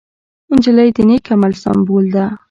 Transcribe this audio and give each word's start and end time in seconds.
نجلۍ 0.53 0.89
د 0.95 0.97
نېک 1.07 1.25
عمل 1.33 1.53
سمبول 1.63 2.05
ده. 2.15 2.25